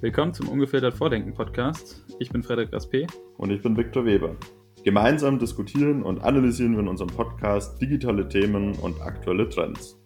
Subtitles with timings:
[0.00, 2.04] Willkommen zum Ungefiltert Vordenken Podcast.
[2.20, 3.06] Ich bin Frederik Raspe.
[3.38, 4.36] Und ich bin Viktor Weber.
[4.84, 9.98] Gemeinsam diskutieren und analysieren wir in unserem Podcast digitale Themen und aktuelle Trends.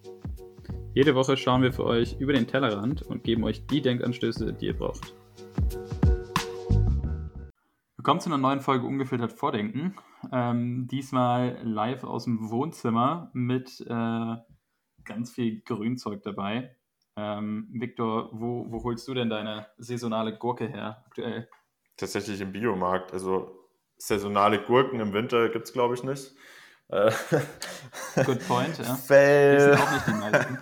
[0.95, 4.67] Jede Woche schauen wir für euch über den Tellerrand und geben euch die Denkanstöße, die
[4.67, 5.15] ihr braucht.
[7.97, 9.97] Willkommen zu einer neuen Folge Ungefiltert Vordenken.
[10.33, 14.37] Ähm, diesmal live aus dem Wohnzimmer mit äh,
[15.05, 16.77] ganz viel Grünzeug dabei.
[17.17, 21.49] Ähm, Victor, wo, wo holst du denn deine saisonale Gurke her aktuell?
[21.97, 23.13] Tatsächlich im Biomarkt.
[23.13, 23.69] Also
[23.99, 26.35] saisonale Gurken im Winter gibt es, glaube ich, nicht.
[26.89, 27.13] Äh,
[28.25, 28.95] Good point, ja.
[29.07, 29.75] Fail.
[29.75, 30.59] Auch nicht die meisten.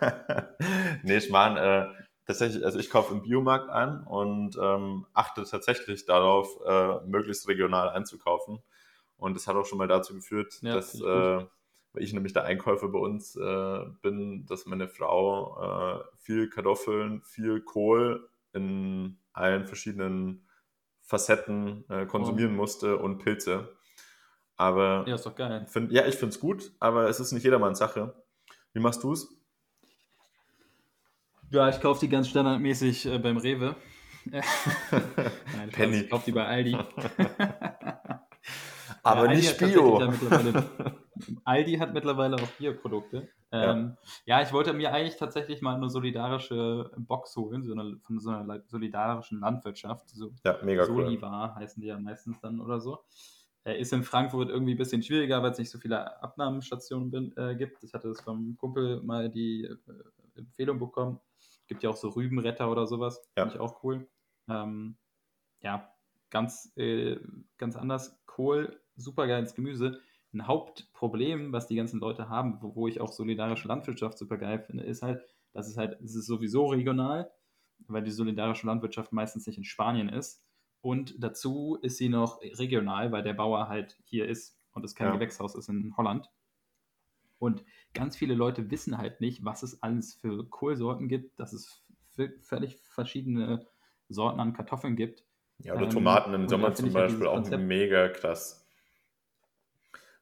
[1.03, 6.05] nee, ich meine, äh, tatsächlich, also ich kaufe im Biomarkt ein und ähm, achte tatsächlich
[6.05, 8.59] darauf, äh, möglichst regional einzukaufen.
[9.17, 11.47] Und das hat auch schon mal dazu geführt, ja, dass äh,
[11.99, 17.23] weil ich nämlich der Einkäufer bei uns äh, bin, dass meine Frau äh, viel Kartoffeln,
[17.23, 20.47] viel Kohl in allen verschiedenen
[21.03, 22.57] Facetten äh, konsumieren oh.
[22.57, 23.77] musste und Pilze.
[24.57, 25.67] Aber ja, ist doch geil.
[25.67, 28.15] Find, ja, ich finde es gut, aber es ist nicht jedermanns Sache.
[28.73, 29.29] Wie machst du es?
[31.51, 33.75] Ja, ich kaufe die ganz standardmäßig äh, beim Rewe.
[34.31, 36.03] Nein, Penny.
[36.03, 36.73] Ich kaufe die bei Aldi.
[39.03, 40.13] aber ja, nicht Bio.
[41.45, 43.29] Aldi hat mittlerweile auch Bioprodukte.
[43.51, 44.39] Ähm, ja.
[44.39, 44.47] ja.
[44.47, 48.63] ich wollte mir eigentlich tatsächlich mal eine solidarische Box holen, so eine, von so einer
[48.67, 50.11] solidarischen Landwirtschaft.
[50.11, 51.63] So ja, mega Solivar cool.
[51.63, 52.99] heißen die ja meistens dann oder so.
[53.65, 57.37] Äh, ist in Frankfurt irgendwie ein bisschen schwieriger, weil es nicht so viele Abnahmestationen bin,
[57.37, 57.83] äh, gibt.
[57.85, 61.21] Ich hatte das vom Kumpel mal die äh, Empfehlung bekommen.
[61.67, 63.21] Gibt ja auch so Rübenretter oder sowas.
[63.37, 63.45] Ja.
[63.45, 64.09] Finde ich auch cool.
[64.49, 64.97] Ähm,
[65.61, 65.91] ja,
[66.31, 67.19] ganz, äh,
[67.57, 68.19] ganz anders.
[68.27, 70.01] Kohl, super geiles Gemüse
[70.33, 74.59] ein Hauptproblem, was die ganzen Leute haben, wo, wo ich auch solidarische Landwirtschaft super geil
[74.61, 77.31] finde, ist halt, dass es halt, es ist sowieso regional,
[77.87, 80.45] weil die solidarische Landwirtschaft meistens nicht in Spanien ist.
[80.81, 85.09] Und dazu ist sie noch regional, weil der Bauer halt hier ist und es kein
[85.09, 85.15] ja.
[85.15, 86.31] Gewächshaus ist in Holland.
[87.39, 87.65] Und
[87.95, 91.85] ganz viele Leute wissen halt nicht, was es alles für Kohlsorten gibt, dass es
[92.43, 93.67] völlig verschiedene
[94.09, 95.25] Sorten an Kartoffeln gibt.
[95.59, 98.58] Ja, oder Tomaten ähm, im Sommer zum Beispiel auch mega krass.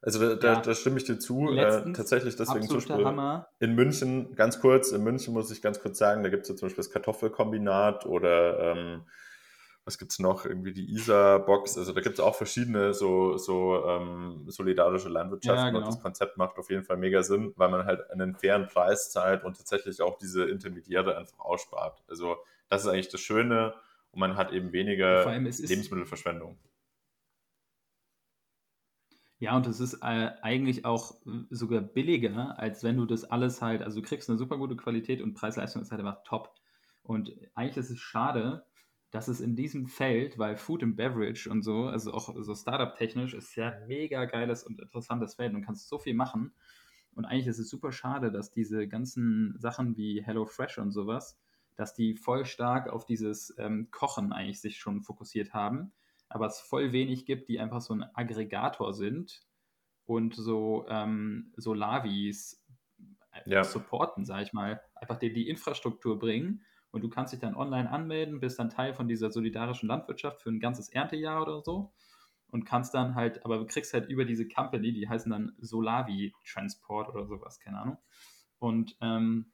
[0.02, 0.60] Also da, da, ja.
[0.60, 1.50] da, stimme ich dir zu.
[1.50, 3.48] äh, tatsächlich deswegen zum Beispiel Hammer.
[3.58, 6.56] in München, ganz kurz, in München muss ich ganz kurz sagen, da gibt es ja
[6.56, 9.02] zum Beispiel das Kartoffelkombinat oder ähm,
[9.86, 10.44] was gibt es noch?
[10.44, 11.78] Irgendwie die ISA-Box.
[11.78, 15.78] Also da gibt es auch verschiedene so, so ähm, solidarische Landwirtschaften ja, genau.
[15.78, 19.10] und das Konzept macht auf jeden Fall mega Sinn, weil man halt einen fairen Preis
[19.10, 22.02] zahlt und tatsächlich auch diese Intermediäre einfach ausspart.
[22.08, 22.36] Also
[22.68, 23.74] das ist eigentlich das Schöne
[24.10, 26.58] und man hat eben weniger Lebensmittelverschwendung.
[29.38, 33.60] Ja, und es ist äh, eigentlich auch äh, sogar billiger, als wenn du das alles
[33.60, 36.54] halt, also du kriegst eine super gute Qualität und Preis-Leistung ist halt einfach top.
[37.02, 38.64] Und eigentlich ist es schade,
[39.10, 43.34] dass es in diesem Feld, weil Food and Beverage und so, also auch so Startup-technisch,
[43.34, 46.52] ist ja mega geiles und interessantes Feld und kannst so viel machen.
[47.14, 51.38] Und eigentlich ist es super schade, dass diese ganzen Sachen wie HelloFresh und sowas,
[51.76, 55.92] dass die voll stark auf dieses ähm, Kochen eigentlich sich schon fokussiert haben
[56.28, 59.42] aber es voll wenig gibt, die einfach so ein Aggregator sind
[60.04, 62.64] und so, ähm, so Lavis
[63.32, 63.64] äh, ja.
[63.64, 67.90] supporten, sag ich mal, einfach dir die Infrastruktur bringen und du kannst dich dann online
[67.90, 71.92] anmelden, bist dann Teil von dieser solidarischen Landwirtschaft für ein ganzes Erntejahr oder so
[72.48, 76.32] und kannst dann halt, aber du kriegst halt über diese Company, die heißen dann Solavi
[76.44, 77.98] Transport oder sowas, keine Ahnung.
[78.58, 79.52] Und ähm,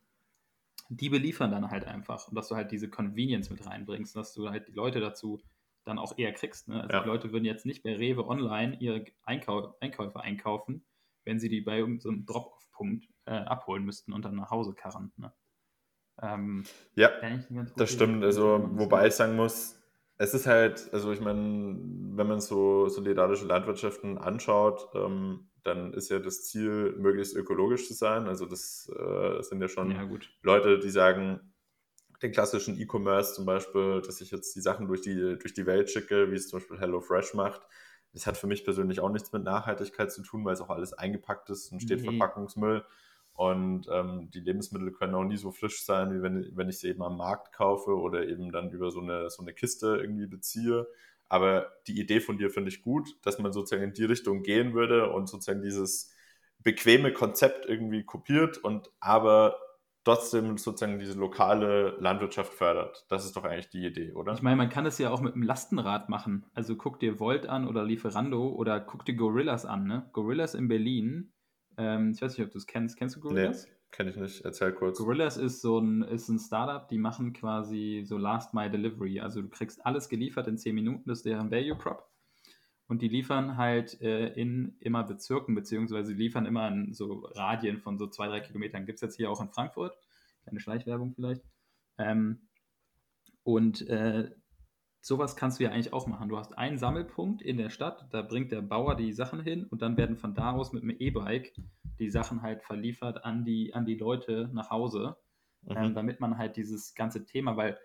[0.88, 4.50] die beliefern dann halt einfach und dass du halt diese Convenience mit reinbringst, dass du
[4.50, 5.40] halt die Leute dazu
[5.84, 6.68] dann auch eher kriegst.
[6.68, 6.82] Ne?
[6.82, 7.02] Also ja.
[7.02, 10.84] die Leute würden jetzt nicht bei Rewe online ihre Einkau Einkäufe einkaufen,
[11.24, 15.12] wenn sie die bei irgendeinem so Drop-off-Punkt äh, abholen müssten und dann nach Hause karren.
[15.16, 15.32] Ne?
[16.20, 17.10] Ähm, ja,
[17.76, 18.22] das stimmt.
[18.24, 19.78] Also, wobei ich sagen muss,
[20.18, 21.78] es ist halt, also ich meine,
[22.14, 27.94] wenn man so solidarische Landwirtschaften anschaut, ähm, dann ist ja das Ziel, möglichst ökologisch zu
[27.94, 28.26] sein.
[28.26, 30.08] Also das äh, sind ja schon ja,
[30.42, 31.51] Leute, die sagen,
[32.22, 35.90] den klassischen E-Commerce zum Beispiel, dass ich jetzt die Sachen durch die, durch die Welt
[35.90, 37.62] schicke, wie es zum Beispiel HelloFresh macht.
[38.12, 40.92] Das hat für mich persönlich auch nichts mit Nachhaltigkeit zu tun, weil es auch alles
[40.92, 42.10] eingepackt ist und steht nee.
[42.10, 42.84] Verpackungsmüll.
[43.34, 46.88] Und ähm, die Lebensmittel können auch nie so frisch sein, wie wenn, wenn ich sie
[46.88, 50.86] eben am Markt kaufe oder eben dann über so eine, so eine Kiste irgendwie beziehe.
[51.28, 54.74] Aber die Idee von dir finde ich gut, dass man sozusagen in die Richtung gehen
[54.74, 56.12] würde und sozusagen dieses
[56.58, 59.56] bequeme Konzept irgendwie kopiert und aber
[60.04, 63.06] trotzdem sozusagen diese lokale Landwirtschaft fördert.
[63.08, 64.32] Das ist doch eigentlich die Idee, oder?
[64.32, 66.46] Ich meine, man kann es ja auch mit einem Lastenrad machen.
[66.54, 69.84] Also guck dir Volt an oder Lieferando oder guck dir Gorillas an.
[69.84, 70.08] Ne?
[70.12, 71.32] Gorillas in Berlin.
[71.76, 72.96] Ähm, ich weiß nicht, ob du es kennst.
[72.96, 73.66] Kennst du Gorillas?
[73.66, 73.72] Nee.
[73.92, 74.44] Kenne ich nicht.
[74.44, 74.98] Erzähl kurz.
[74.98, 79.20] Gorillas ist so ein, ist ein Startup, die machen quasi so Last Mile Delivery.
[79.20, 82.11] Also du kriegst alles geliefert in 10 Minuten, das ist deren Value Prop.
[82.88, 87.98] Und die liefern halt äh, in immer Bezirken, beziehungsweise liefern immer in so Radien von
[87.98, 88.86] so zwei, drei Kilometern.
[88.86, 89.96] Gibt es jetzt hier auch in Frankfurt.
[90.42, 91.42] Kleine Schleichwerbung vielleicht.
[91.98, 92.48] Ähm,
[93.44, 94.30] und äh,
[95.00, 96.28] sowas kannst du ja eigentlich auch machen.
[96.28, 99.82] Du hast einen Sammelpunkt in der Stadt, da bringt der Bauer die Sachen hin und
[99.82, 101.52] dann werden von da aus mit einem E-Bike
[101.98, 105.16] die Sachen halt verliefert an die, an die Leute nach Hause,
[105.62, 105.76] mhm.
[105.76, 107.78] ähm, damit man halt dieses ganze Thema, weil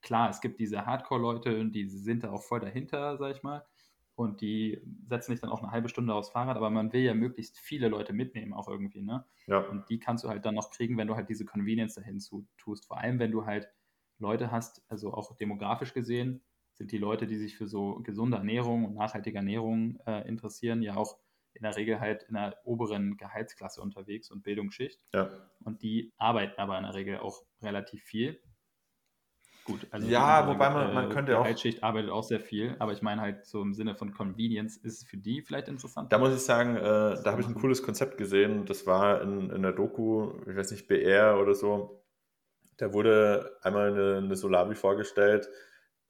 [0.00, 3.64] klar, es gibt diese Hardcore-Leute und die sind da auch voll dahinter, sag ich mal.
[4.14, 7.14] Und die setzen sich dann auch eine halbe Stunde aufs Fahrrad, aber man will ja
[7.14, 9.24] möglichst viele Leute mitnehmen, auch irgendwie, ne?
[9.46, 9.60] Ja.
[9.60, 12.18] Und die kannst du halt dann noch kriegen, wenn du halt diese Convenience dahin
[12.58, 12.86] tust.
[12.86, 13.68] Vor allem, wenn du halt
[14.18, 16.42] Leute hast, also auch demografisch gesehen,
[16.74, 20.96] sind die Leute, die sich für so gesunde Ernährung und nachhaltige Ernährung äh, interessieren, ja
[20.96, 21.18] auch
[21.54, 25.00] in der Regel halt in der oberen Gehaltsklasse unterwegs und Bildungsschicht.
[25.12, 25.30] Ja.
[25.60, 28.40] Und die arbeiten aber in der Regel auch relativ viel.
[29.64, 31.42] Gut, also ja, wobei man, man äh, könnte auch.
[31.42, 35.02] Gehaltsschicht arbeitet auch sehr viel, aber ich meine halt so im Sinne von Convenience ist
[35.02, 36.12] es für die vielleicht interessant.
[36.12, 38.66] Da muss ich sagen, äh, da habe ich ein cooles Konzept gesehen.
[38.66, 42.02] Das war in, in der Doku, ich weiß nicht, BR oder so.
[42.76, 45.48] Da wurde einmal eine, eine Solavi vorgestellt.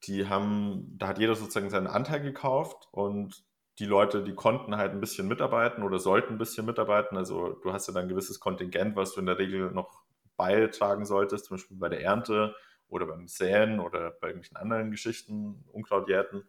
[0.05, 3.45] Die haben, da hat jeder sozusagen seinen Anteil gekauft und
[3.79, 7.19] die Leute, die konnten halt ein bisschen mitarbeiten oder sollten ein bisschen mitarbeiten.
[7.19, 10.03] Also du hast ja dann ein gewisses Kontingent, was du in der Regel noch
[10.39, 12.55] beitragen solltest, zum Beispiel bei der Ernte
[12.93, 16.45] oder beim Säen oder bei irgendwelchen anderen Geschichten, Unkrautjäten.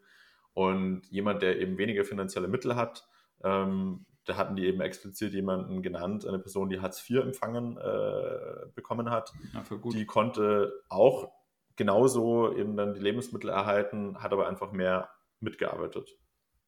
[0.53, 3.07] Und jemand, der eben weniger finanzielle Mittel hat,
[3.43, 8.67] ähm, da hatten die eben explizit jemanden genannt, eine Person, die Hartz IV empfangen äh,
[8.75, 9.33] bekommen hat.
[9.53, 11.31] Ja, die konnte auch
[11.75, 15.09] genauso eben dann die Lebensmittel erhalten, hat aber einfach mehr
[15.39, 16.17] mitgearbeitet.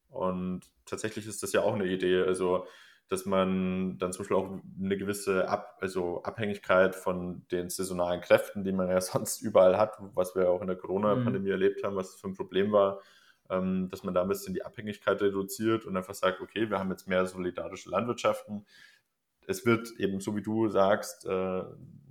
[0.08, 2.66] Und tatsächlich ist das ja auch eine Idee, also
[3.08, 4.50] dass man dann zum Beispiel auch
[4.82, 9.96] eine gewisse Ab also Abhängigkeit von den saisonalen Kräften, die man ja sonst überall hat,
[10.14, 11.52] was wir auch in der Corona-Pandemie mhm.
[11.52, 13.00] erlebt haben, was für ein Problem war,
[13.48, 16.90] ähm, dass man da ein bisschen die Abhängigkeit reduziert und einfach sagt, okay, wir haben
[16.90, 18.66] jetzt mehr solidarische Landwirtschaften.
[19.46, 21.62] Es wird eben, so wie du sagst, äh,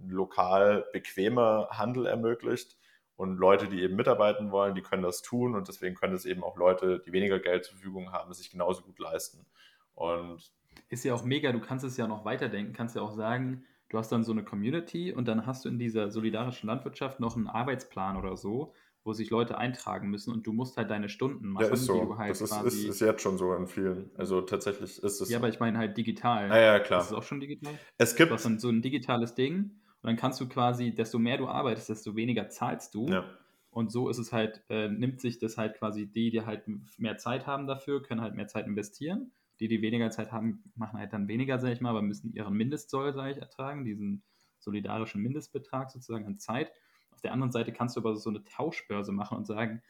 [0.07, 2.77] lokal bequemer Handel ermöglicht.
[3.17, 6.43] Und Leute, die eben mitarbeiten wollen, die können das tun und deswegen können es eben
[6.43, 9.45] auch Leute, die weniger Geld zur Verfügung haben, sich genauso gut leisten.
[9.93, 10.51] Und
[10.89, 13.97] ist ja auch mega, du kannst es ja noch weiterdenken, kannst ja auch sagen, du
[13.97, 17.47] hast dann so eine Community und dann hast du in dieser solidarischen Landwirtschaft noch einen
[17.47, 18.73] Arbeitsplan oder so,
[19.03, 21.65] wo sich Leute eintragen müssen und du musst halt deine Stunden machen.
[21.65, 22.17] Ja, ist so.
[22.17, 24.09] Halt das ist, ist, ist, jetzt schon so in vielen.
[24.15, 25.29] Also tatsächlich ist es.
[25.29, 26.51] Ja, aber ich meine halt digital.
[26.51, 27.01] Ah, ja, klar.
[27.01, 27.73] Ist es auch schon digital?
[27.97, 28.31] Es gibt.
[28.31, 31.47] Du hast dann so ein digitales Ding und dann kannst du quasi, desto mehr du
[31.47, 33.07] arbeitest, desto weniger zahlst du.
[33.07, 33.25] Ja.
[33.69, 36.63] Und so ist es halt, äh, nimmt sich das halt quasi die, die halt
[36.97, 39.31] mehr Zeit haben dafür, können halt mehr Zeit investieren.
[39.59, 42.55] Die, die weniger Zeit haben, machen halt dann weniger, sag ich mal, aber müssen ihren
[42.55, 44.23] Mindestsoll, sag ich, ertragen, diesen
[44.59, 46.71] solidarischen Mindestbetrag sozusagen an Zeit.
[47.11, 49.81] Auf der anderen Seite kannst du aber so eine Tauschbörse machen und sagen,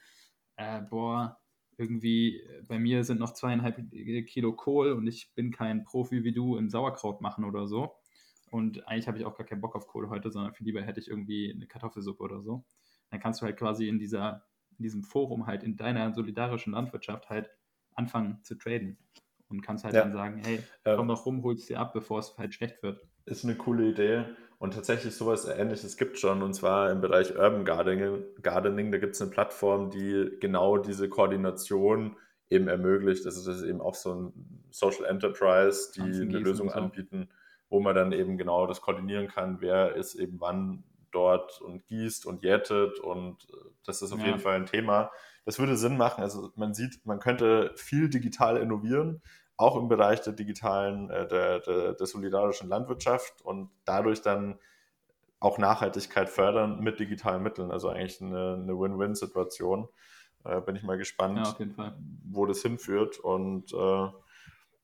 [0.56, 1.40] äh, boah,
[1.76, 3.90] irgendwie äh, bei mir sind noch zweieinhalb
[4.26, 7.96] Kilo Kohl und ich bin kein Profi wie du im Sauerkraut machen oder so.
[8.50, 11.00] Und eigentlich habe ich auch gar keinen Bock auf Kohle heute, sondern viel lieber hätte
[11.00, 12.64] ich irgendwie eine Kartoffelsuppe oder so.
[13.10, 14.46] Dann kannst du halt quasi in dieser,
[14.78, 17.50] in diesem Forum halt in deiner solidarischen Landwirtschaft halt
[17.94, 18.98] anfangen zu traden.
[19.48, 20.02] Und kannst halt ja.
[20.02, 23.00] dann sagen, hey, komm ähm, doch rum, holst dir ab, bevor es halt schlecht wird.
[23.26, 24.24] Ist eine coole Idee.
[24.58, 28.24] Und tatsächlich sowas ähnliches gibt es schon, und zwar im Bereich Urban Gardening.
[28.42, 32.16] Gardening da gibt es eine Plattform, die genau diese Koordination
[32.48, 33.26] eben ermöglicht.
[33.26, 34.32] Also das ist eben auch so ein
[34.70, 36.74] Social Enterprise, die eine Lösung so.
[36.74, 37.28] anbieten,
[37.68, 42.26] wo man dann eben genau das koordinieren kann, wer ist eben wann dort und gießt
[42.26, 44.26] und jätet und äh, das ist auf ja.
[44.26, 45.10] jeden Fall ein Thema.
[45.44, 46.22] Das würde Sinn machen.
[46.22, 49.22] Also man sieht, man könnte viel digital innovieren,
[49.56, 54.58] auch im Bereich der digitalen, äh, der, der, der solidarischen Landwirtschaft und dadurch dann
[55.40, 57.70] auch Nachhaltigkeit fördern mit digitalen Mitteln.
[57.70, 59.88] Also eigentlich eine, eine Win-Win-Situation.
[60.44, 61.94] Äh, bin ich mal gespannt, ja,
[62.24, 63.18] wo das hinführt.
[63.18, 63.76] Und äh,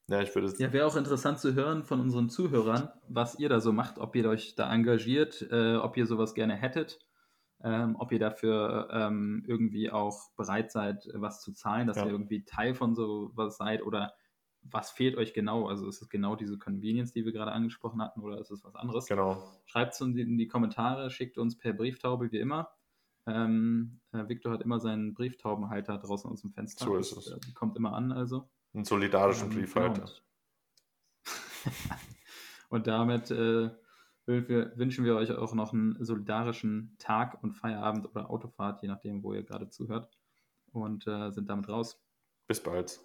[0.08, 3.60] ja, ich würde Ja, wäre auch interessant zu hören von unseren Zuhörern, was ihr da
[3.60, 6.98] so macht, ob ihr euch da engagiert, äh, ob ihr sowas gerne hättet,
[7.62, 12.06] ähm, ob ihr dafür ähm, irgendwie auch bereit seid, was zu zahlen, dass ja.
[12.06, 14.12] ihr irgendwie Teil von sowas seid oder
[14.62, 15.66] was fehlt euch genau?
[15.66, 18.74] Also ist es genau diese Convenience, die wir gerade angesprochen hatten, oder ist es was
[18.74, 19.06] anderes?
[19.06, 19.42] Genau.
[19.66, 22.70] Schreibt es uns in die Kommentare, schickt uns per Brieftaube wie immer.
[23.26, 26.84] Ähm, äh, Victor hat immer seinen Brieftaubenhalter draußen aus dem Fenster.
[26.84, 27.28] So ist es.
[27.28, 28.48] Äh, kommt immer an, also.
[28.74, 30.10] Einen solidarischen ähm, Briefhalter.
[32.68, 33.70] und damit äh,
[34.26, 39.22] wir, wünschen wir euch auch noch einen solidarischen Tag und Feierabend oder Autofahrt, je nachdem,
[39.22, 40.10] wo ihr gerade zuhört.
[40.72, 42.02] Und äh, sind damit raus.
[42.48, 43.00] Bis bald.